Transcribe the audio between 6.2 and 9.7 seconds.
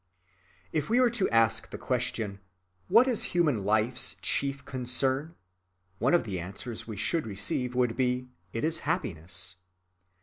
the answers we should receive would be: "It is happiness."